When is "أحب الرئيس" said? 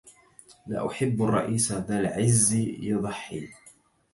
0.87-1.71